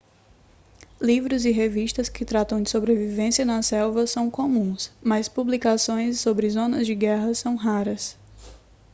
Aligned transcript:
livros 0.99 1.45
e 1.45 1.51
revistas 1.51 2.09
que 2.09 2.25
tratam 2.25 2.59
de 2.63 2.71
sobrevivência 2.71 3.45
na 3.45 3.61
selva 3.61 4.07
são 4.07 4.31
comuns 4.31 4.89
mas 4.99 5.29
publicações 5.29 6.19
sobre 6.19 6.49
zonas 6.49 6.87
de 6.87 6.95
guerra 6.95 7.35
são 7.35 7.55
raras 7.55 8.17